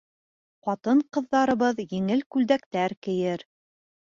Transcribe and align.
Ҡатын-ҡыҙҙарыбыҙ 0.69 1.83
еңел 1.99 2.25
күлдәктәр 2.37 2.97
кейер. 3.09 3.45